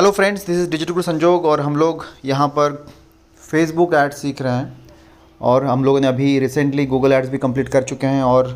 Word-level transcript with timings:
Hello 0.00 0.10
friends 0.10 0.46
this 0.46 0.58
is 0.58 0.68
digital 0.70 0.92
guru 0.92 1.02
Sanjog 1.02 1.44
और 1.46 1.60
हम 1.60 1.74
लोग 1.76 2.04
यहाँ 2.24 2.46
पर 2.48 2.72
फेसबुक 3.44 3.94
एड्स 3.94 4.20
सीख 4.22 4.40
रहे 4.42 4.52
हैं 4.52 4.86
और 5.40 5.64
हम 5.64 5.84
लोगों 5.84 6.00
ने 6.00 6.06
अभी 6.06 6.38
रिसेंटली 6.38 6.86
गूगल 6.86 7.12
एड्स 7.12 7.28
भी 7.28 7.38
कंप्लीट 7.38 7.68
कर 7.68 7.82
चुके 7.82 8.06
हैं 8.06 8.22
और 8.22 8.48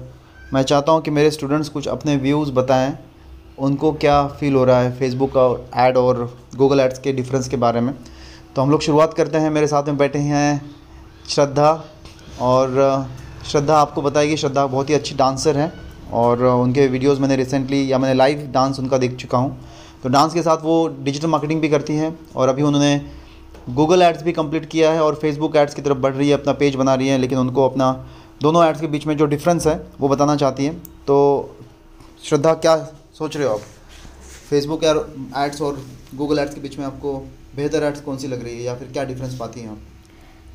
मैं 0.53 0.63
चाहता 0.63 0.93
हूँ 0.93 1.03
कि 1.03 1.11
मेरे 1.11 1.31
स्टूडेंट्स 1.31 1.69
कुछ 1.69 1.89
अपने 1.89 2.17
व्यूज़ 2.17 2.53
बताएँ, 2.53 2.97
उनको 3.59 3.93
क्या 3.95 4.27
फ़ील 4.31 4.55
हो 4.55 4.65
रहा 4.65 4.81
है 4.81 4.97
फेसबुक 4.99 5.33
का 5.37 5.83
ऐड 5.83 5.97
और 5.97 6.25
गूगल 6.57 6.81
एड्स 6.81 6.99
के 6.99 7.13
डिफरेंस 7.13 7.49
के 7.49 7.57
बारे 7.57 7.81
में। 7.81 7.95
तो 8.57 8.63
हम 8.63 8.71
लोग 8.71 8.83
शुरुआत 8.83 9.15
करते 9.15 9.39
हैं, 9.39 9.51
मेरे 9.51 9.67
साथ 9.67 9.89
में 9.89 9.97
बैठे 9.97 10.19
हैं 10.21 10.73
श्रद्धा 11.29 11.73
और 12.43 13.09
श्रद्धा 13.51 13.77
आपको 13.81 14.03
बताएगी 14.03 14.37
श्रद्धा 14.37 14.67
बहुत 14.67 14.91
ही 14.91 14.95
अच्छी 14.95 15.15
डांसर 15.17 15.59
हैं 15.59 15.73
और 16.15 16.45
उनके 16.47 16.87
वीडियोस 16.87 17.21
मैंने 17.21 17.37
रिसेंटली 17.37 17.93
या 17.93 17.99
मैंने 17.99 18.15
लाइव 18.15 18.51
डांस 18.55 18.79
उनका 18.79 18.99
देख 18.99 19.17
चुका 19.17 19.39
हूँ। 19.39 19.57
तो 20.05 20.11
डांस 20.11 20.35
के 20.35 20.43
साथ 20.43 20.63
वो 20.63 20.75
डिजिटल 21.03 21.29
मार्केटिंग 21.29 21.61
भी 21.61 21.69
करती 21.69 21.95
हैं 21.97 22.09
और 22.37 22.49
अभी 22.49 22.63
उन्होंने 22.63 23.01
गूगल 23.71 24.03
एड्स 24.03 24.23
भी 24.23 24.33
कंप्लीट 24.33 24.65
किया 24.71 24.91
है 24.93 25.03
और 25.03 25.15
फेसबुक 25.15 25.57
एड्स 25.57 25.75
की 25.75 25.83
तरफ़ 25.83 25.99
बढ़ 25.99 26.13
रही 26.15 26.29
है, 26.29 26.35
अपना 26.35 26.53
पेज 26.53 26.75
बना 26.75 26.95
रही 26.95 27.09
है, 27.09 27.17
लेकिन 27.19 27.39
उनको 27.39 27.69
अपना 27.69 27.91
दोनों 28.43 28.65
एड्स 28.67 28.81
के 28.81 28.87
बीच 28.87 29.07
में 29.07 29.17
जो 29.17 29.27
डिफरेंस 29.27 29.67
है, 29.67 29.75
वो 30.01 30.09
बताना 30.09 30.35
चाहती 30.37 30.65
हैं। 30.65 30.77
तो 31.07 31.17
श्रद्धा, 32.25 32.53
क्या 32.55 32.77
सोच 33.19 33.37
रहे 33.37 33.47
हो 33.47 33.55
आप? 33.55 33.61
फेसबुक 34.51 34.85
एड्स 34.85 35.63
और 35.63 35.81
गूगल 36.15 36.39
एड्स 36.39 36.55
के 36.55 36.61
बीच 36.61 36.79
में 36.79 36.85
आपको 36.87 37.17
बेहतर 37.57 37.83
एड्स 37.83 38.01
कौन 38.01 38.19
सी 38.19 38.29
लग 38.29 38.45
रही 38.45 38.57
है 38.57 38.63
या 38.63 38.75
फिर 38.75 38.89
क्या 38.93 39.05
डिफरेंस 39.05 39.37
पाती 39.39 39.61
हैं 39.61 39.71
आप? 39.71 39.79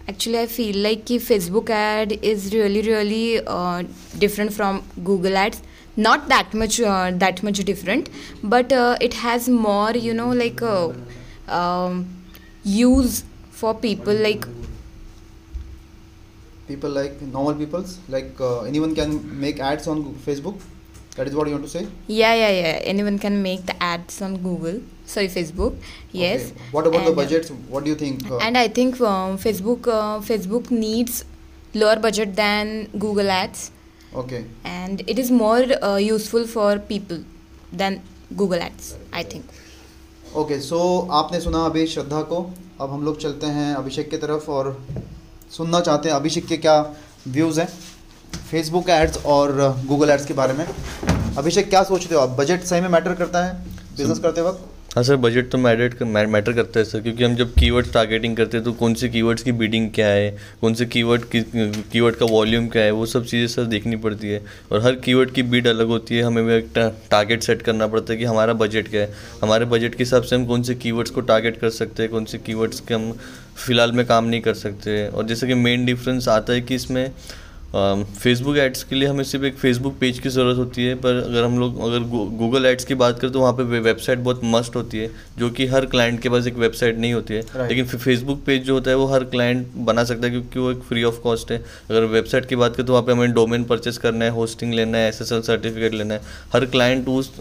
एक्चुअली 0.09 0.37
आई 0.37 0.45
फील 0.47 0.81
लाइक 0.83 1.03
कि 1.05 1.17
Facebook 1.19 1.71
ad 1.71 2.11
is 2.13 2.49
really 2.49 2.81
really 2.81 3.39
different 4.19 4.51
from 4.51 4.79
Google 4.99 5.37
ads 5.37 5.61
not 6.07 6.27
that 6.29 6.53
much 6.53 6.79
uh, 6.79 7.11
that 7.23 7.41
much 7.43 7.59
different 7.71 8.09
but 8.43 8.71
uh, 8.71 8.97
it 9.09 9.15
has 9.25 9.49
more 9.49 9.91
you 9.91 10.13
know 10.13 10.29
like 10.29 10.61
uh, 10.61 10.91
um, 11.59 12.07
use 12.63 13.23
for 13.51 13.73
people 13.73 14.13
like 14.13 14.45
people 16.69 16.89
like 16.89 17.21
normal 17.21 17.55
peoples 17.61 17.99
like 18.15 18.43
uh, 18.49 18.61
anyone 18.71 18.93
can 18.99 19.15
make 19.45 19.59
ads 19.59 19.87
on 19.87 20.03
facebook. 20.27 20.59
That 21.15 21.27
is 21.27 21.35
what 21.35 21.47
you 21.47 21.53
want 21.53 21.65
to 21.65 21.69
say? 21.69 21.87
Yeah 22.07 22.33
yeah 22.33 22.51
yeah. 22.57 22.75
Anyone 22.91 23.17
can 23.19 23.41
make 23.43 23.65
the 23.65 23.75
ads 23.83 24.21
on 24.21 24.37
google. 24.43 24.77
Sorry 25.05 25.27
facebook. 25.27 25.75
Yes. 26.11 26.51
Okay. 26.51 26.61
what 26.71 26.87
about 26.87 27.01
and, 27.01 27.07
the 27.07 27.15
budgets? 27.21 27.49
What 27.75 27.83
do 27.83 27.89
you 27.89 27.97
think 28.03 28.29
uh, 28.31 28.37
and 28.37 28.57
i 28.57 28.67
think 28.67 29.01
um, 29.01 29.37
facebook 29.47 29.89
uh, 29.97 30.19
facebook 30.29 30.71
needs 30.85 31.25
lower 31.73 31.97
budget 32.07 32.35
than 32.35 32.87
google 33.05 33.29
ads 33.39 33.71
okay. 34.15 34.45
And 34.65 35.01
it 35.07 35.19
is 35.19 35.31
more 35.31 35.65
uh, 35.81 35.97
useful 35.97 36.47
for 36.47 36.79
people 36.79 37.19
than 37.73 38.01
google 38.35 38.61
ads 38.61 38.95
i 39.13 39.23
think. 39.23 39.43
Okay 40.35 40.41
okay, 40.41 40.59
so 40.63 40.77
so, 40.77 41.11
आपने 41.11 41.41
सुना 41.41 41.65
अभी 41.65 41.85
श्रद्धा 41.87 42.21
को। 42.21 42.41
अब 42.81 42.91
हम 42.91 43.03
लोग 43.05 43.19
चलते 43.21 43.47
हैं 43.47 43.73
अभिषेक 43.75 44.09
की 44.09 44.17
तरफ़ 44.17 44.49
और 44.51 44.87
सुनना 45.51 45.79
चाहते 45.79 46.09
हैं 46.09 46.15
अभिषेक 46.15 46.45
के 46.47 46.57
क्या 46.57 46.75
व्यूज़ 47.27 47.59
हैं 47.59 47.67
फेसबुक 48.51 48.89
एड्स 48.89 49.25
और 49.25 49.51
गूगल 49.87 50.09
एड्स 50.09 50.25
के 50.25 50.33
बारे 50.33 50.53
में। 50.53 50.65
अभिषेक 51.37 51.69
क्या 51.69 51.83
सोचते 51.83 52.15
हो 52.15 52.21
आप? 52.21 52.29
बजट 52.29 52.63
सही 52.63 52.81
में 52.81 52.89
मैटर 52.89 53.15
करता 53.15 53.45
है? 53.45 53.53
बिज़नेस 53.97 54.19
करते 54.19 54.41
वक्त? 54.41 54.65
हाँ 54.89 55.03
सर 55.03 55.15
बजट 55.15 55.49
तो 55.51 55.57
मैटर 55.57 56.03
मैटर 56.05 56.53
करता 56.53 56.79
है 56.79 56.83
सर, 56.85 57.01
क्योंकि 57.01 57.23
हम 57.23 57.35
जब 57.35 57.53
कीवर्ड्स 57.53 57.91
टारगेटिंग 57.93 58.35
करते 58.37 58.57
हैं 58.57 58.63
तो 58.63 58.71
कौन 58.73 58.93
से 58.93 59.09
कीवर्ड्स 59.09 59.43
की 59.43 59.51
बीडिंग 59.51 59.89
क्या 59.95 60.07
है, 60.07 60.29
कौन 60.61 60.73
से 60.73 60.85
कीवर्ड 60.85 61.23
की 61.25 61.41
कीवर्ड 61.91 62.15
का 62.15 62.25
वॉल्यूम 62.25 62.67
क्या 62.67 62.83
है, 62.83 62.91
वो 62.91 63.05
सब 63.05 63.25
चीज़ें 63.25 63.47
सर 63.47 63.65
देखनी 63.65 63.95
पड़ती 63.97 64.29
है। 64.29 64.41
और 64.71 64.81
हर 64.83 64.95
कीवर्ड 64.97 65.31
की 65.31 65.43
बीड 65.43 65.67
अलग 65.67 65.87
होती 65.87 66.17
है, 66.17 66.23
हमें 66.23 66.55
एक 66.55 66.71
टारगेट 67.11 67.43
सेट 67.43 67.61
करना 67.61 67.87
पड़ता 67.87 68.13
है 68.13 68.17
कि 68.19 68.25
हमारा 68.25 68.53
बजट 68.55 68.87
क्या 68.89 69.01
है। 69.01 69.13
हमारे 69.43 69.65
बजट 69.65 69.95
के 69.95 70.03
हिसाब 70.03 70.23
से 70.23 70.35
हम 70.35 70.45
कौन 70.45 70.63
से 70.63 70.75
कीवर्ड्स 70.75 71.11
को 71.11 71.21
टारगेट 71.21 71.59
कर 71.59 71.69
सकते 71.71 72.03
हैं, 72.03 72.11
कौन 72.11 72.25
से 72.25 72.37
कीवर्ड्स 72.39 72.79
के 72.79 72.93
हम 72.93 73.11
फ़िलहाल 73.57 73.91
में 73.91 74.05
काम 74.05 74.25
नहीं 74.25 74.41
कर 74.41 74.53
सकते। 74.55 75.05
और 75.07 75.27
जैसे 75.27 75.47
कि 75.47 75.53
मेन 75.55 75.85
डिफरेंस 75.85 76.27
आता 76.29 76.53
है 76.53 76.61
कि 76.61 76.75
इसमें 76.75 77.11
फेसबुक 77.73 78.55
um, 78.55 78.61
एड्स 78.61 78.83
के 78.83 78.95
लिए 78.95 79.07
हमें 79.07 79.23
सिर्फ़ 79.23 79.45
एक 79.45 79.57
फेसबुक 79.57 79.97
पेज 79.99 80.19
की 80.19 80.29
ज़रूरत 80.29 80.57
होती 80.57 80.85
है 80.85 80.93
पर 80.95 81.15
अगर 81.15 81.43
हम 81.43 81.59
लोग 81.59 81.79
अगर 81.87 82.03
गूगल 82.37 82.65
एड्स 82.65 82.85
की 82.85 82.95
बात 82.95 83.19
करें 83.19 83.31
तो 83.33 83.39
वहाँ 83.39 83.53
पे 83.53 83.63
वेबसाइट 83.63 84.19
बहुत 84.19 84.41
मस्ट 84.45 84.75
होती 84.75 84.97
है 84.97 85.09
जो 85.39 85.49
कि 85.49 85.67
हर 85.67 85.85
क्लाइंट 85.85 86.19
के 86.21 86.29
पास 86.29 86.47
एक 86.47 86.55
वेबसाइट 86.57 86.97
नहीं 86.97 87.13
होती 87.13 87.33
है। 87.33 87.67
लेकिन 87.67 87.85
फेसबुक 87.87 88.43
पेज 88.45 88.63
जो 88.63 88.73
होता 88.73 88.91
है 88.91 88.97
वो 88.97 89.05
हर 89.05 89.23
क्लाइंट 89.25 89.67
बना 89.77 90.03
सकता 90.03 90.25
है 90.25 90.31
क्योंकि 90.31 90.59
वो 90.59 90.71
एक 90.71 90.81
फ्री 90.89 91.03
ऑफ़ 91.03 91.19
कॉस्ट 91.23 91.51
है। 91.51 91.63
अगर 91.89 92.05
वेबसाइट 92.07 92.45
की 92.45 92.55
बात 92.55 92.75
करें 92.75 92.85
तो 92.87 92.93
वहाँ 92.93 93.05
पर 93.05 93.11
हमें 93.11 93.33
डोमेन 93.33 93.63
परचेस 93.63 93.97
करना 93.97 94.25
है 94.25 94.31
होस्टिंग 94.31 94.73
लेना 94.73 94.97
है 94.97 95.09
एसएसएल 95.09 95.41
सर्टिफिकेट 95.43 95.93
लेना 95.93 96.13
है। 96.13 96.21
हर 96.53 96.65
क्लाइंट 96.67 97.07
उस 97.09 97.33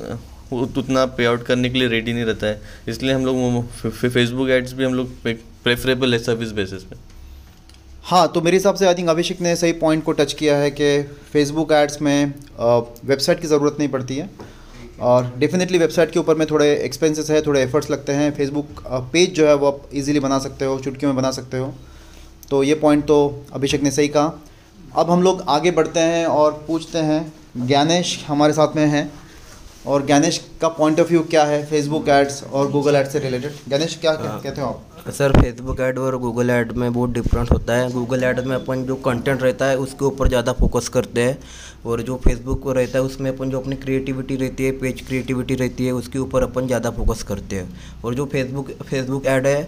उतना 0.52 1.04
पे 1.06 1.24
आउट 1.24 1.42
करने 1.46 1.70
के 1.70 1.78
लिए 1.78 1.88
रेडी 1.88 2.12
नहीं 2.12 2.24
रहता 2.24 2.46
है। 2.46 2.60
इसलिए 2.88 3.12
हम 3.12 3.26
लोग 3.26 3.66
फेसबुक 3.86 4.50
एड्स 4.50 4.72
भी 4.72 4.84
हम 4.84 4.94
लोग 4.94 5.22
प्रेफरेबल 5.24 6.12
है 6.12 6.18
सर्विस 6.18 6.52
बेसिस 6.52 6.82
पे। 6.82 6.96
हाँ 8.08 8.26
तो 8.32 8.40
मेरे 8.40 8.56
हिसाब 8.56 8.74
से 8.74 8.86
आई 8.86 8.94
थिंक 8.94 9.08
अभिषेक 9.08 9.40
ने 9.40 9.54
सही 9.56 9.72
पॉइंट 9.80 10.02
को 10.04 10.12
टच 10.12 10.32
किया 10.32 10.56
है 10.56 10.70
कि 10.70 11.02
फेसबुक 11.32 11.72
एड्स 11.72 12.00
में 12.02 12.32
वेबसाइट 13.06 13.40
की 13.40 13.46
ज़रूरत 13.46 13.76
नहीं 13.78 13.88
पड़ती 13.88 14.16
है। 14.16 14.28
और 15.00 15.32
डेफिनेटली 15.38 15.78
वेबसाइट 15.78 16.10
के 16.10 16.18
ऊपर 16.18 16.34
में 16.34 16.46
थोड़े 16.50 16.70
एक्सपेंसेस 16.74 17.30
है, 17.30 17.40
थोड़े 17.42 17.62
एफर्ट्स 17.62 17.90
लगते 17.90 18.12
हैं। 18.12 18.30
फेसबुक 18.34 18.82
पेज 19.12 19.34
जो 19.34 19.46
है 19.48 19.54
वो 19.54 19.66
आप 19.66 19.82
इजीली 19.92 20.20
बना 20.20 20.38
सकते 20.38 20.64
हो 20.64 20.78
चुटकियों 20.78 21.12
में 21.12 21.22
बना 21.22 21.30
सकते 21.30 21.58
हो। 21.58 21.72
तो 22.50 22.62
ये 22.62 22.74
पॉइंट 22.76 23.04
तो 23.06 23.46
अभिषेक 23.52 23.82
ने 23.82 23.90
सही 23.90 24.08
कहा। 24.08 24.32
अब 24.96 25.10
हम 25.10 25.22
लोग 25.22 25.44
आगे 25.48 25.70
बढ़ते 25.70 26.00
हैं 26.00 26.26
और 26.26 26.52
पूछते 26.68 26.98
हैं, 27.00 27.32
ज्ञानेश 27.58 28.18
हमारे 28.28 28.52
साथ 28.52 28.76
में 28.76 28.86
हैं। 28.86 29.10
और 29.86 30.04
ज्ञानेश 30.06 30.40
का 30.60 30.68
पॉइंट 30.70 31.00
ऑफ़ 31.00 31.08
व्यू 31.08 31.20
क्या 31.30 31.44
है? 31.44 31.64
फेसबुक 31.66 32.08
एड्स 32.08 32.42
और 32.44 32.70
गूगल 32.70 32.96
एड्स 32.96 33.12
से 33.12 33.18
रिलेटेड 33.18 33.52
ज्ञानेश 33.68 33.96
क्या 34.00 34.12
हाँ। 34.12 34.40
कहते 34.40 34.60
हो 34.60 34.66
आप? 34.68 35.12
सर 35.12 35.32
फेसबुक 35.32 35.80
ऐड 35.80 35.98
और 35.98 36.16
गूगल 36.18 36.50
ऐड 36.50 36.72
में 36.72 36.92
बहुत 36.92 37.10
डिफरेंट 37.10 37.52
होता 37.52 37.74
है। 37.74 37.90
गूगल 37.92 38.24
ऐड 38.24 38.40
में 38.40 38.54
अपन 38.56 38.82
जो 38.84 38.94
कंटेंट 39.04 39.42
रहता 39.42 39.66
है 39.66 39.76
उसके 39.78 40.04
ऊपर 40.04 40.28
ज़्यादा 40.28 40.52
फोकस 40.52 40.88
करते 40.88 41.22
हैं। 41.22 41.38
और 41.86 42.02
जो 42.02 42.16
फेसबुक 42.24 42.62
को 42.62 42.72
रहता 42.72 42.98
है 42.98 43.04
उसमें 43.04 43.30
अपन 43.30 43.50
जो 43.50 43.60
अपनी 43.60 43.76
क्रिएटिविटी 43.76 44.36
रहती 44.36 44.64
है 44.64 44.72
पेज 44.78 45.00
क्रिएटिविटी 45.06 45.54
रहती 45.54 45.86
है 45.86 45.92
उसके 45.92 46.18
ऊपर 46.18 46.42
अपन 46.42 46.66
ज़्यादा 46.66 46.90
फोकस 46.90 47.22
करते 47.22 47.56
हैं। 47.56 48.02
और 48.04 48.14
जो 48.14 48.26
फेसबुक 48.26 48.70
फेसबुक 48.82 49.26
ऐड 49.26 49.46
है 49.46 49.62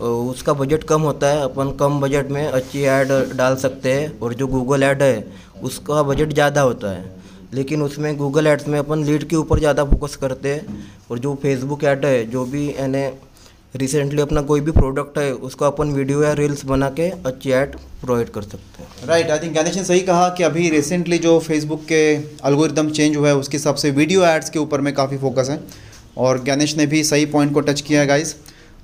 उसका 0.00 0.52
बजट 0.54 0.84
कम 0.84 1.02
होता 1.02 1.26
है। 1.26 1.42
अपन 1.42 1.70
कम 1.80 2.00
बजट 2.00 2.30
में 2.30 2.46
अच्छी 2.46 2.82
ऐड 2.84 3.12
डाल 3.36 3.56
सकते 3.56 3.92
हैं। 3.92 4.18
और 4.20 4.34
जो 4.34 4.46
गूगल 4.48 4.82
ऐड 4.82 5.02
है 5.02 5.24
उसका 5.62 6.02
बजट 6.02 6.32
ज़्यादा 6.32 6.60
होता 6.60 6.90
है। 6.90 7.21
लेकिन 7.52 7.82
उसमें 7.82 8.16
गूगल 8.16 8.46
एड्स 8.46 8.68
में 8.68 8.78
अपन 8.78 9.04
लीड 9.04 9.28
के 9.28 9.36
ऊपर 9.36 9.58
ज़्यादा 9.58 9.84
फोकस 9.84 10.16
करते 10.16 10.48
हैं 10.48 10.84
और 11.10 11.18
जो 11.18 11.34
फेसबुक 11.42 11.84
ऐड 11.84 12.04
है, 12.06 12.24
जो 12.26 12.44
भी 12.46 12.68
यानी 12.68 13.06
रिसेंटली 13.76 14.22
अपना 14.22 14.40
कोई 14.42 14.60
भी 14.60 14.70
प्रोडक्ट 14.72 15.18
है, 15.18 15.32
उसको 15.32 15.64
अपन 15.64 15.92
वीडियो 15.92 16.22
या 16.22 16.32
रील्स 16.34 16.64
बना 16.66 16.88
के 16.90 17.08
अच्छी 17.26 17.50
ऐड 17.52 17.76
प्रोवाइड 18.00 18.28
कर 18.30 18.42
सकते 18.42 18.82
हैं। 18.82 19.06
राइट 19.08 19.30
आई 19.30 19.38
थिंक 19.38 19.54
गणेश 19.54 19.76
ने 19.76 19.84
सही 19.84 20.00
कहा 20.02 20.28
कि 20.28 20.42
अभी 20.42 20.68
रिसेंटली 20.70 21.18
जो 21.18 21.38
फेसबुक 21.40 21.84
के 21.84 22.02
अलगोरिदम 22.44 22.90
चेंज 22.90 23.16
हुआ 23.16 23.28
है, 23.28 23.36
उसके 23.36 23.56
हिसाब 23.56 23.74
से 23.74 23.90
वीडियो 23.92 24.24
एड्स 24.26 24.50
के 24.50 24.58
ऊपर 24.58 24.80
में 24.80 24.92
काफ़ी 24.94 25.18
फोकस 25.18 25.50
है। 25.50 25.60
और 26.18 26.42
गणेश 26.44 26.76
ने 26.76 26.86
भी 26.86 27.02
सही 27.04 27.26
पॉइंट 27.26 27.52
को 27.54 27.60
टच 27.62 27.80
किया 27.80 28.00
है 28.00 28.06
गाइस 28.06 28.34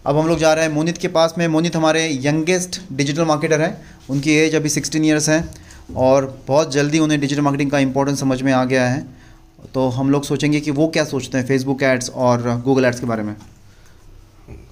अब 0.06 0.16
हम 0.16 0.28
लोग 0.28 0.38
जा 0.38 0.52
रहे 0.54 0.64
हैं 0.64 0.72
मोनित 0.72 0.98
के 0.98 1.08
पास 1.10 1.34
में। 1.38 1.46
मोनित 1.48 1.76
हमारे 1.76 2.08
यंगेस्ट 2.22 2.80
डिजिटल 2.92 3.24
मार्केटर 3.24 3.60
हैं। 3.60 3.76
उनकी 4.10 4.34
एज 4.34 4.54
अभी 4.54 4.68
सिक्सटीन 4.68 5.04
ईयर्स 5.04 5.28
है। 5.28 5.40
और 5.96 6.26
बहुत 6.48 6.72
जल्दी 6.72 6.98
उन्हें 6.98 7.20
डिजिटल 7.20 7.42
मार्केटिंग 7.42 7.70
का 7.70 7.78
इंपॉर्टेंस 7.78 8.20
समझ 8.20 8.40
में 8.42 8.52
आ 8.52 8.64
गया 8.64 8.88
है। 8.88 9.06
तो 9.74 9.88
हम 9.88 10.10
लोग 10.10 10.24
सोचेंगे 10.24 10.60
कि 10.60 10.70
वो 10.70 10.88
क्या 10.88 11.04
सोचते 11.04 11.38
हैं 11.38 11.46
फेसबुक 11.46 11.82
एड्स 11.82 12.10
और 12.10 12.42
गूगल 12.64 12.84
एड्स 12.84 13.00
के 13.00 13.06
बारे 13.06 13.22
में। 13.22 13.34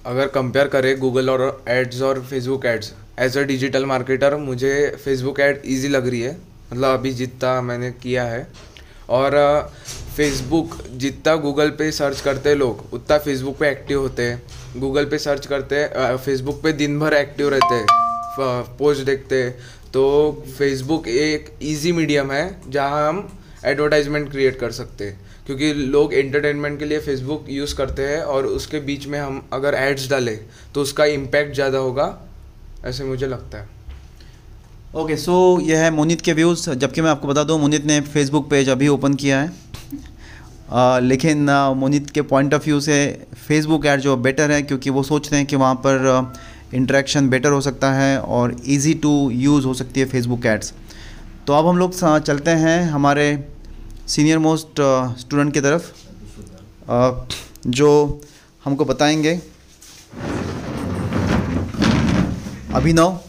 अगर 0.05 0.27
कंपेयर 0.27 0.67
करें 0.67 0.97
गूगल 0.99 1.29
और 1.29 1.63
एड्स 1.67 2.01
और 2.01 2.21
Facebook 2.21 2.65
ads 2.65 2.93
as 3.19 3.37
a 3.37 3.41
digital 3.43 3.85
marketer 3.85 4.35
मुझे 4.37 4.97
फेसबुक 5.05 5.39
एड 5.39 5.61
इजी 5.65 5.87
लग 5.87 6.07
रही 6.07 6.21
है। 6.21 6.37
मतलब 6.71 6.99
अभी 6.99 7.11
जितना 7.13 7.61
मैंने 7.61 7.91
किया 7.91 8.23
है। 8.23 8.47
और 9.09 9.35
फेसबुक 10.15 10.75
जितना 10.93 11.35
गूगल 11.35 11.69
पे 11.69 11.91
सर्च 11.91 12.21
करते 12.21 12.53
लोग, 12.55 12.83
उतना 12.93 13.17
फेसबुक 13.17 13.57
पे 13.57 13.69
एक्टिव 13.69 13.99
होते 14.01 14.23
हैं। 14.23 14.41
गूगल 14.77 15.05
पे 15.05 15.17
सर्च 15.17 15.45
करते 15.45 15.75
हैं 15.75 16.15
फेसबुक 16.17 16.61
पे 16.63 16.71
दिन 16.73 16.99
भर 16.99 17.13
एक्टिव 17.13 17.49
रहते 17.49 17.75
हैं। 17.75 17.85
पोस्ट 18.77 19.03
देखते 19.03 19.43
तो 19.97 20.43
फेसबुक 20.57 21.07
एक 21.07 21.45
इजी 21.63 21.91
मीडियम 21.91 22.31
है 22.31 22.43
जहाँ 22.71 23.07
हम 23.07 23.27
एडवर्टाइजमेंट 23.65 24.29
क्रिएट 24.31 24.59
कर 24.59 24.71
सकते 24.71 25.05
हैं। 25.05 25.19
क्योंकि 25.45 25.73
लोग 25.73 26.13
एंटरटेनमेंट 26.13 26.77
के 26.79 26.85
लिए 26.85 26.99
फेसबुक 26.99 27.45
यूज़ 27.49 27.75
करते 27.75 28.03
हैं 28.03 28.21
और 28.23 28.45
उसके 28.47 28.79
बीच 28.79 29.07
में 29.07 29.19
हम 29.19 29.41
अगर 29.53 29.75
एड्स 29.75 30.09
डालें 30.09 30.37
तो 30.75 30.81
उसका 30.81 31.05
इम्पैक्ट 31.13 31.55
ज़्यादा 31.55 31.77
होगा 31.77 32.05
ऐसे 32.85 33.03
मुझे 33.03 33.27
लगता 33.27 33.57
है। 33.57 33.69
ओके 34.95 35.17
सो 35.17 35.37
यह 35.61 35.79
है 35.79 35.89
मुनीत 35.91 36.21
के 36.21 36.33
व्यूज़ 36.33 36.69
जबकि 36.71 37.01
मैं 37.01 37.09
आपको 37.09 37.27
बता 37.27 37.43
दूँ 37.43 37.59
मुनीत 37.59 37.85
ने 37.85 37.99
फेसबुक 38.03 38.49
पेज 38.49 38.69
अभी 38.69 38.87
ओपन 38.87 39.13
किया 39.15 39.39
है। 39.41 39.51
आ, 40.71 40.99
लेकिन 40.99 41.49
मुनीत 41.77 42.09
के 42.09 42.21
पॉइंट 42.31 42.53
ऑफ़ 42.53 42.65
व्यू 42.65 42.79
से 42.81 42.99
फेसबुक 43.47 43.85
ऐड 43.85 43.99
जो 44.01 44.15
बेटर 44.19 44.51
है 44.51 44.61
क्योंकि 44.63 44.89
वो 44.89 45.03
सोचते 45.03 45.35
हैं 45.35 45.45
कि 45.45 45.55
वहाँ 45.55 45.75
पर 45.85 46.05
इंट्रैक्शन 46.73 47.29
बेटर 47.29 47.51
हो 47.51 47.61
सकता 47.61 47.91
है 47.93 48.19
और 48.19 48.55
ईज़ी 48.67 48.93
टू 49.03 49.29
यूज़ 49.31 49.65
हो 49.65 49.73
सकती 49.73 49.99
है 49.99 50.05
फेसबुक 50.07 50.45
एड्स 50.45 50.73
तो 51.47 51.53
अब 51.53 51.67
हम 51.67 51.77
लोग 51.77 51.93
चलते 52.19 52.51
हैं 52.61 52.81
हमारे 52.89 53.27
सीनियर 54.07 54.39
मोस्ट 54.39 54.81
स्टूडेंट 55.19 55.53
की 55.53 55.61
तरफ़. 55.61 55.91
Uh, 56.87 57.13
जो 57.67 58.21
हमको 58.65 58.85
बताएँगे. 58.85 59.33
अभिनव 62.75 63.19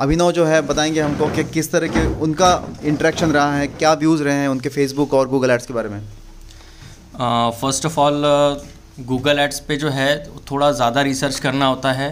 अभिनव 0.00 0.30
जो 0.32 0.44
है 0.44 0.60
बताएँगे 0.66 1.00
हमको 1.00 1.26
कि 1.34 1.44
किस 1.44 1.70
तरह 1.72 1.88
के 1.88 2.04
उनका 2.22 2.50
इंट्रैक्शन 2.84 3.32
रहा 3.32 3.56
है, 3.56 3.66
क्या 3.68 3.92
व्यूज़ 3.94 4.22
रहे 4.22 4.34
हैं 4.34 4.48
उनके 4.48 4.68
फेसबुक 4.68 5.14
और 5.14 5.28
गूगल 5.28 5.50
एड्स 5.50 5.66
के 5.66 5.74
बारे 5.74 5.88
में. 5.88 6.00
First 7.60 7.86
of 7.86 7.98
all 8.00 8.22
Google 9.06 9.38
ads 9.38 9.60
पे 9.60 9.76
जो 9.76 9.90
है 9.90 10.08
थोड़ा 10.50 10.70
ज़्यादा 10.72 11.02
रिसर्च 11.02 11.38
करना 11.40 11.66
होता 11.66 11.92
है. 11.92 12.10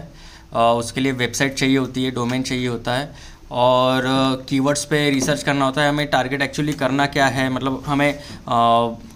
उसके 0.54 1.00
लिए 1.00 1.12
वेबसाइट 1.14 1.54
चाहिए 1.54 1.76
होती 1.78 2.04
है, 2.04 2.10
डोमेन 2.10 2.42
चाहिए 2.42 2.68
होता 2.68 2.92
है 2.92 3.10
और 3.52 4.02
कीवर्ड्स 4.48 4.84
पे 4.84 5.08
रिसर्च 5.10 5.42
करना 5.42 5.64
होता 5.64 5.82
है, 5.82 5.88
हमें 5.88 6.06
टारगेट 6.10 6.42
एक्चुअली 6.42 6.72
करना 6.74 7.06
क्या 7.08 7.26
है 7.28 7.48
मतलब 7.50 7.82
हमें 7.86 8.18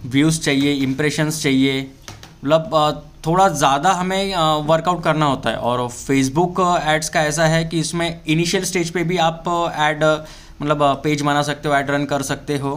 व्यूज़ 0.07 0.41
चाहिए 0.41 0.73
इम्प्रेशंस 0.85 1.43
चाहिए 1.43 1.81
मतलब 2.45 3.03
थोड़ा 3.27 3.49
ज़्यादा 3.51 3.93
हमें 3.93 4.35
वर्कआउट 4.67 5.03
करना 5.05 5.27
होता 5.27 5.51
है 5.51 5.57
और 5.59 5.87
फेसबुक 5.89 6.61
एड्स 6.87 7.09
का 7.09 7.23
ऐसा 7.23 7.47
है 7.47 7.65
कि 7.65 7.81
इसमें 7.81 8.21
इनिशियल 8.27 8.65
स्टेज 8.65 8.91
पे 8.91 9.05
भी 9.05 9.17
आप 9.21 9.45
ऐड 9.79 10.05
मतलब 10.63 10.83
पेज 11.05 11.23
बना 11.23 11.43
सकते 11.43 11.69
हो 11.69 11.75
ऐड 11.75 11.91
रन 11.91 12.05
कर 12.05 12.23
सकते 12.23 12.57
हो। 12.59 12.71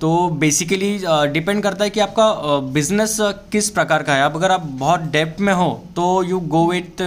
तो 0.00 0.28
बेसिकली 0.40 0.90
डिपेंड 1.32 1.62
करता 1.62 1.84
है 1.84 1.90
कि 1.90 2.00
आपका 2.00 2.58
बिज़नेस 2.72 3.16
किस 3.52 3.68
प्रकार 3.70 4.02
का 4.02 4.14
है। 4.14 4.22
अब 4.22 4.36
अगर 4.36 4.52
आप 4.52 4.62
बहुत 4.78 5.00
डेप्थ 5.12 5.40
में 5.40 5.52
हो 5.52 5.68
तो 5.96 6.22
you 6.22 6.38
go 6.48 6.64
with 6.66 7.02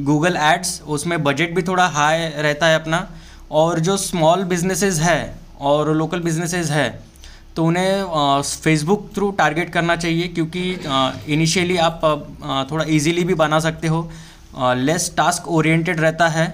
Google 0.00 0.36
ads 0.42 0.80
उसमें 0.88 1.22
बजट 1.24 1.54
भी 1.54 1.62
थोड़ा 1.62 1.86
हाई 1.88 2.28
रहता 2.38 2.66
है 2.66 2.78
अपना। 2.80 3.08
और 3.52 3.80
जो 3.80 3.96
स्मॉल 3.96 4.44
बिजनेसेस 4.44 5.00
है 5.00 5.20
और 5.60 5.92
लोकल 5.94 6.20
बिजनेसेस 6.20 6.70
है 6.70 6.88
तो 7.56 7.64
उन्हें 7.64 8.42
फेसबुक 8.42 9.10
थ्रू 9.14 9.30
टारगेट 9.38 9.72
करना 9.72 9.96
चाहिए 9.96 10.28
क्योंकि 10.28 10.62
इनिशियली 11.28 11.76
आप 11.78 12.00
uh, 12.00 12.70
थोड़ा 12.70 12.84
इजीली 12.88 13.24
भी 13.24 13.34
बना 13.34 13.60
सकते 13.60 13.88
हो। 13.88 14.08
लेस 14.76 15.12
टास्क 15.16 15.48
ओरिएंटेड 15.48 16.00
रहता 16.00 16.28
है। 16.28 16.46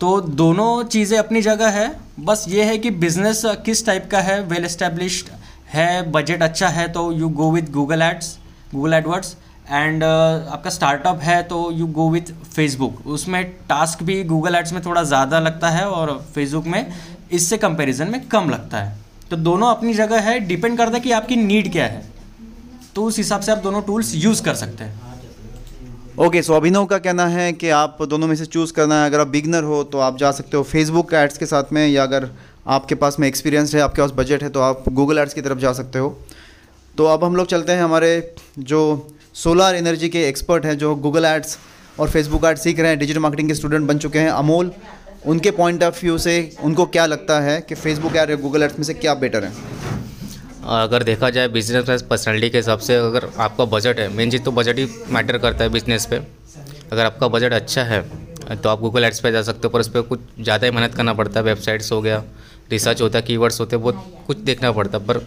तो 0.00 0.20
दोनों 0.20 0.82
चीज़ें 0.84 1.18
अपनी 1.18 1.40
जगह 1.42 1.68
है। 1.70 1.88
बस 2.20 2.44
ये 2.48 2.64
है 2.64 2.76
कि 2.78 2.90
बिज़नेस 2.92 3.42
किस 3.66 3.84
टाइप 3.86 4.08
का 4.10 4.20
है? 4.20 4.40
वेल 4.44 4.64
एस्टेब्लिश्ड 4.64 5.28
है 5.68 6.10
बजट 6.12 6.42
अच्छा 6.42 6.68
है 6.68 6.86
तो 6.92 7.10
you 7.12 7.28
go 7.30 7.50
with 7.52 7.70
Google 7.72 8.02
ads 8.02 8.36
Google 8.74 8.94
AdWords 8.94 9.36
and 9.68 10.04
आपका 10.04 10.70
स्टार्टअप 10.70 11.20
है 11.22 11.42
तो 11.44 11.70
यू 11.72 11.86
गो 11.88 12.08
विथ 12.10 12.32
फेसबुक 12.46 13.06
उसमें 13.08 13.44
टास्क 13.68 14.02
भी 14.02 14.22
गूगल 14.24 14.54
एड्स 14.54 14.72
में 14.72 14.82
थोड़ा 14.84 15.02
ज़्यादा 15.04 15.40
लगता 15.40 15.70
है 15.70 15.86
और 15.88 16.16
फेसबुक 16.34 16.66
में 16.66 16.92
इससे 17.32 17.56
कंपैरिजन 17.58 18.10
में 18.10 18.20
कम 18.28 18.50
लगता 18.50 18.78
है। 18.78 18.96
तो 19.30 19.36
दोनों 19.38 19.70
अपनी 19.70 19.94
जगह 19.94 20.20
है 20.20 20.38
डिपेंड 20.40 20.78
करता 20.78 20.94
है 20.94 21.00
कि 21.00 21.12
आपकी 21.12 21.36
नीड 21.36 21.72
क्या 21.72 21.86
है। 21.86 22.04
तो 22.94 23.04
उस 23.04 23.18
हिसाब 23.18 23.40
से 23.40 23.52
आप 23.52 23.58
दोनों 23.58 23.82
टूल्स 23.82 24.14
यूज़ 24.14 24.42
कर 24.42 24.54
सकते 24.54 24.84
हैं। 24.84 25.05
ओके 26.18 26.40
सो 26.42 26.52
अभिनव 26.54 26.84
का 26.86 26.96
कहना 26.98 27.26
है 27.26 27.52
कि 27.52 27.68
आप 27.70 27.98
दोनों 28.02 28.26
में 28.26 28.34
से 28.36 28.44
चूज़ 28.46 28.72
करना 28.72 29.00
है। 29.00 29.08
अगर 29.08 29.20
आप 29.20 29.28
बिगनर 29.28 29.64
हो 29.64 29.82
तो 29.84 29.98
आप 29.98 30.16
जा 30.18 30.30
सकते 30.32 30.56
हो 30.56 30.62
फेसबुक 30.62 31.12
एड्स 31.14 31.38
के 31.38 31.46
साथ 31.46 31.72
में, 31.72 31.86
या 31.88 32.02
अगर 32.02 32.28
आपके 32.66 32.94
पास 32.94 33.18
में 33.20 33.26
एक्सपीरियंस 33.28 33.74
है, 33.74 33.80
आपके 33.80 34.02
पास 34.02 34.10
बजट 34.16 34.42
है 34.42 34.48
तो 34.48 34.60
आप 34.60 34.88
गूगल 34.90 35.18
एड्स 35.18 35.34
की 35.34 35.40
तरफ़ 35.40 35.58
जा 35.58 35.72
सकते 35.72 35.98
हो। 35.98 36.08
तो 36.94 37.06
अब 37.06 37.24
हम 37.24 37.36
लोग 37.36 37.46
चलते 37.46 37.72
हैं 37.72 37.82
हमारे 37.82 38.34
जो 38.60 38.80
सोलर 39.34 39.74
एनर्जी 39.74 40.08
के 40.08 40.26
एक्सपर्ट 40.28 40.64
हैं, 40.64 40.76
जो 40.78 40.94
गूगल 40.96 41.24
एड्स 41.24 41.58
और 42.00 42.10
फेसबुक 42.10 42.44
एड्स 42.44 42.62
सीख 42.62 42.80
रहे 42.80 42.88
हैं। 42.88 42.98
डिजिटल 42.98 43.20
मार्केटिंग 43.20 43.48
के 43.48 43.54
स्टूडेंट 43.54 43.86
बन 43.88 43.98
चुके 43.98 44.18
हैं 44.18 44.30
अमोल। 44.30 44.72
उनके 45.26 45.50
पॉइंट 45.52 45.82
ऑफ़ 45.84 46.00
व्यू 46.02 46.18
से 46.18 46.38
उनको 46.62 46.86
क्या 46.86 47.06
लगता 47.06 47.40
है 47.40 47.60
कि 47.60 47.74
फेसबुक 47.74 48.16
एड 48.16 48.30
या 48.30 48.36
गूगल 48.38 48.62
एड्स 48.62 48.78
में 48.78 48.84
से 48.84 48.94
क्या 48.94 49.14
बेटर 49.16 49.44
है? 49.44 49.52
अगर 50.66 51.02
देखा 51.02 51.28
जाए 51.30 51.48
बिज़नेस 51.48 52.02
पर्सनैलिटी 52.02 52.48
के 52.50 52.58
हिसाब 52.58 52.78
से 52.78 52.94
अगर 52.96 53.28
आपका 53.38 53.64
बजट 53.66 53.98
है 53.98 54.08
मेन 54.14 54.30
चीज़ 54.30 54.42
तो 54.42 54.52
बजट 54.52 54.78
ही 54.78 54.86
मैटर 55.12 55.38
करता 55.38 55.64
है 55.64 55.70
बिज़नेस 55.70 56.06
पे। 56.06 56.16
अगर 56.92 57.04
आपका 57.04 57.28
बजट 57.28 57.52
अच्छा 57.52 57.82
है 57.84 58.00
तो 58.52 58.68
आप 58.68 58.80
गूगल 58.80 59.04
एड्स 59.04 59.20
पे 59.20 59.30
जा 59.32 59.42
सकते 59.42 59.60
हो, 59.62 59.68
पर 59.68 59.80
उस 59.80 59.88
पर 59.88 60.00
कुछ 60.02 60.20
ज़्यादा 60.40 60.66
ही 60.66 60.72
मेहनत 60.72 60.94
करना 60.94 61.12
पड़ता 61.14 61.40
है 61.40 61.44
वेबसाइट्स 61.44 61.92
हो 61.92 62.00
गया 62.02 62.22
रिसर्च 62.70 63.00
होता 63.02 63.18
है 63.18 63.24
कीवर्ड्स 63.24 63.60
होते 63.60 63.76
हैं, 63.76 63.82
बहुत 63.82 64.24
कुछ 64.26 64.36
देखना 64.38 64.72
पड़ता 64.72 64.98
है। 64.98 65.06
पर 65.06 65.18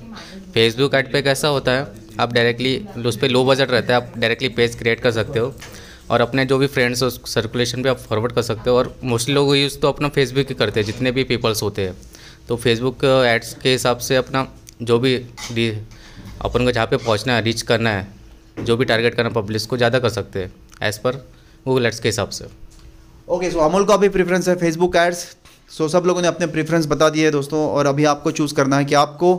फेसबुक 0.54 0.94
ऐड 0.96 1.12
पे 1.12 1.22
कैसा 1.22 1.48
होता 1.48 1.72
है, 1.72 1.88
आप 2.20 2.34
डायरेक्टली 2.34 3.04
उस 3.06 3.18
पर 3.18 3.30
लो 3.30 3.44
बजट 3.46 3.72
रहता 3.72 3.94
है, 3.94 4.02
आप 4.02 4.14
डायरेक्टली 4.18 4.50
पेज 4.52 4.76
क्रिएट 4.76 5.00
कर 5.00 5.12
सकते 5.12 5.40
हो। 5.40 5.54
और 6.10 6.22
अपने 6.22 6.46
जो 6.46 6.58
भी 6.58 6.68
फ्रेंड्स 6.68 7.04
हो 7.04 7.10
सर्कुलेशन 7.10 7.84
पे 7.84 7.90
आप 7.90 7.98
फॉरवर्ड 8.00 8.34
कर 8.34 8.42
सकते 8.42 8.70
हो, 8.70 8.78
और 8.78 8.96
मोस्टली 9.04 9.36
लोग 9.36 9.56
यूज़ 9.58 9.80
तो 9.80 9.88
अपना 9.88 10.10
फेसबुक 10.10 10.50
ही 10.50 10.56
करते 10.56 10.80
हैं, 10.80 10.86
जितने 10.88 11.12
भी 11.12 11.24
पीपल्स 11.26 11.64
होते 11.64 11.82
हैं। 11.82 11.96
तो 12.48 12.56
फेसबुक 12.58 13.06
एड्स 13.06 13.54
के 13.64 13.72
हिसाब 13.72 13.98
से 14.00 14.16
अपना 14.16 14.48
जो 14.80 15.00
भी 15.00 15.16
अपन 15.16 16.64
को 16.64 16.72
जहाँ 16.72 16.86
पे 16.88 16.98
पहुँचना 16.98 17.34
है 17.34 17.42
रीच 17.42 17.62
करना 17.64 17.90
है, 17.90 18.08
जो 18.60 18.78
भी 18.78 18.86
टारगेट 18.86 19.16
करना 19.16 19.30
पब्लिक 19.32 19.66
को 19.70 19.78
ज़्यादा 19.78 20.00
कर 20.00 20.10
सकते 20.10 20.40
हैं 20.40 20.52
एज़ 20.84 21.00
पर 21.00 21.16
गूगल 21.66 21.86
एड्स 21.86 22.00
के 22.00 22.10
हिसाब 22.10 22.30
से। 22.30 22.46
ओके 23.28 23.52
सो 23.52 23.60
अमोल 23.60 23.86
का 23.86 23.98
भी 23.98 24.10
प्रेफरेंस 24.10 24.48
है 24.50 24.56
फेसबुक 24.58 24.96
एड्स 24.96 25.26
सो 25.72 25.88
सब 25.90 26.04
लोगों 26.06 26.22
ने 26.22 26.28
अपने 26.28 26.48
प्रेफरेंस 26.48 26.86
बता 26.88 27.10
दिए 27.10 27.32
दोस्तों, 27.32 27.68
और 27.68 27.86
अभी 27.86 28.06
आपको 28.06 28.32
चूज़ 28.32 28.54
करना 28.56 28.78
है 28.78 28.86
कि 28.86 28.96
आपको 28.96 29.36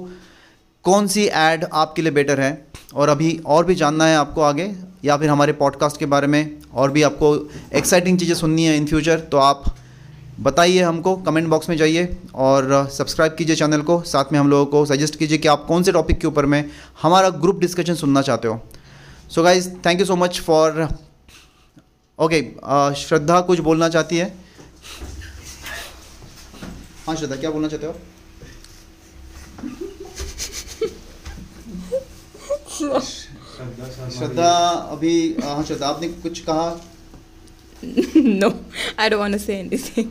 कौन 0.85 1.07
सी 1.07 1.25
एड 1.25 1.65
आपके 1.65 2.03
लिए 2.03 2.13
बेटर 2.13 2.41
है। 2.41 2.53
और 2.95 3.09
अभी 3.09 3.41
और 3.47 3.65
भी 3.65 3.75
जानना 3.75 4.07
है 4.07 4.17
आपको 4.17 4.41
आगे, 4.43 4.71
या 5.05 5.17
फिर 5.17 5.29
हमारे 5.31 5.53
पॉडकास्ट 5.55 5.99
के 5.99 6.07
बारे 6.07 6.27
में 6.27 6.61
और 6.75 6.91
भी 6.91 7.03
आपको 7.03 7.35
एक्साइटिंग 7.75 8.19
चीज़ें 8.19 8.35
सुननी 8.37 8.65
है 8.65 8.77
इन 8.77 8.87
फ्यूचर 8.87 9.21
तो 9.33 9.39
आप 9.39 9.65
बताइए 10.43 10.83
हमको 10.83 11.15
कमेंट 11.25 11.49
बॉक्स 11.49 11.69
में 11.69 11.77
जाइए 11.77 12.17
और 12.35 12.89
सब्सक्राइब 12.93 13.35
कीजिए 13.39 13.57
चैनल 13.57 13.83
को। 13.91 14.01
साथ 14.07 14.33
में 14.33 14.39
हम 14.39 14.49
लोगों 14.51 14.67
को 14.67 14.85
सजेस्ट 14.87 15.17
कीजिए 15.19 15.39
कि 15.39 15.49
आप 15.49 15.65
कौन 15.69 15.83
से 15.83 15.93
टॉपिक 15.93 16.19
के 16.21 16.27
ऊपर 16.27 16.47
में 16.47 16.65
हमारा 17.03 17.29
ग्रुप 17.43 17.59
डिस्कशन 17.61 17.95
सुनना 17.95 18.23
चाहते 18.23 18.49
हो। 18.49 18.61
So 19.35 19.43
guys 19.43 19.69
thank 19.87 20.01
you 20.01 20.07
so 20.07 20.17
much 20.17 20.41
for 20.47 20.87
okay 22.19 22.41
Shraddha 23.01 23.41
कुछ 23.41 23.61
बोलना 23.69 23.89
चाहती 23.89 24.17
है? 24.17 24.33
हाँ 27.07 27.17
श्रद्धा 27.17 27.37
क्या 27.37 27.51
बोलना 27.51 27.69
चाहते 27.69 27.87
हो? 27.87 27.95
श्रद्धा 34.19 34.51
अभी 34.93 35.15
हाँ 35.45 35.63
श्रद्धा 35.65 35.89
आपने 35.89 36.09
कुछ 36.09 36.41
कहा? 36.49 36.81
No, 38.41 38.49
I 38.99 39.09
don't 39.09 39.21
want 39.21 39.33
to 39.33 39.39
say 39.39 39.55
anything. 39.59 40.09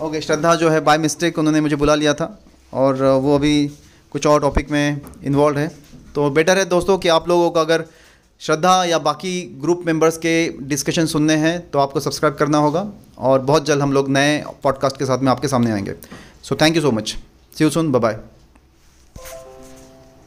Okay, 0.00 0.20
Shraddha 0.20 0.54
जो 0.54 0.68
है 0.70 0.80
बाय 0.80 0.98
मिस्टेक 0.98 1.38
उन्होंने 1.38 1.60
मुझे 1.60 1.76
बुला 1.76 1.94
लिया 1.94 2.14
था 2.14 2.26
और 2.72 3.02
वो 3.02 3.34
अभी 3.34 3.66
कुछ 4.12 4.26
और 4.26 4.40
टॉपिक 4.40 4.70
में 4.70 5.00
इन्वॉल्व 5.24 5.58
है। 5.58 5.66
तो 6.14 6.30
बेटर 6.30 6.58
है 6.58 6.64
दोस्तों 6.64 6.98
कि 6.98 7.08
आप 7.08 7.28
लोगों 7.28 7.50
का 7.50 7.60
अगर 7.60 7.84
श्रद्धा 8.40 8.84
या 8.84 8.98
बाकी 8.98 9.42
ग्रुप 9.60 9.82
मेंबर्स 9.86 10.16
के 10.18 10.34
डिस्कशन 10.62 11.06
सुनने 11.06 11.34
हैं 11.36 11.70
तो 11.70 11.78
आपको 11.78 12.00
सब्सक्राइब 12.00 12.34
करना 12.34 12.58
होगा 12.58 12.86
और 13.18 13.40
बहुत 13.40 13.66
जल्द 13.66 13.82
हम 13.82 13.92
लोग 13.92 14.08
नए 14.08 14.44
पॉडकास्ट 14.62 14.96
के 14.96 15.04
साथ 15.04 15.18
में 15.18 15.30
आपके 15.32 15.48
सामने 15.48 15.72
आएँगे। 15.72 15.94
So 16.42 16.56
thank 16.56 16.76
you 16.76 16.82
so 16.82 16.90
much 16.90 17.16
see 17.56 17.64
you 17.64 17.70
soon 17.70 17.92
bye 17.92 18.18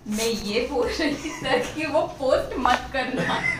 मैं 0.08 0.28
ये 0.28 0.68
बोल 0.72 0.88
रही 0.88 1.14
थी 1.14 1.30
सर 1.30 1.60
कि 1.76 1.86
वो 1.86 2.02
पोस्ट 2.20 2.58
मत 2.60 2.90
करना। 2.94 3.40